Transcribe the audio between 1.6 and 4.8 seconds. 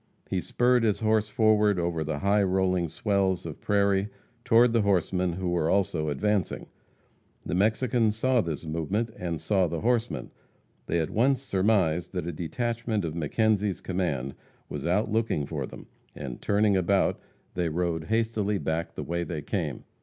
over the high rolling swells of prairie toward